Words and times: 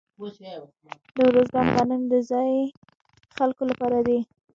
د 1.15 1.17
ارزګان 1.27 1.67
غنم 1.75 2.01
د 2.11 2.13
ځايي 2.29 2.61
خلکو 3.37 3.63
لپاره 3.71 3.99
دي. 4.07 4.19